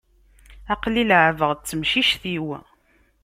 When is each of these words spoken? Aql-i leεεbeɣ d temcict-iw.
Aql-i 0.73 1.03
leεεbeɣ 1.09 1.51
d 1.53 1.61
temcict-iw. 1.63 2.47